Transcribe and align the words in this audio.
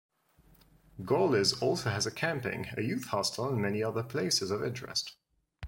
Gorliz 1.05 1.61
also 1.61 1.91
has 1.91 2.07
a 2.07 2.11
camping, 2.11 2.69
a 2.75 2.81
youth 2.81 3.09
hostel 3.09 3.49
and 3.49 3.61
many 3.61 3.83
other 3.83 4.01
places 4.01 4.49
of 4.49 4.63
interest. 4.63 5.13